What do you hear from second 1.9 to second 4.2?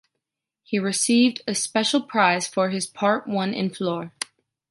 prize for his part won in Flohr.